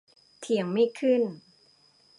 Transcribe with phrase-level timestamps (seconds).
[0.39, 1.21] เถียงไม่ขึ้น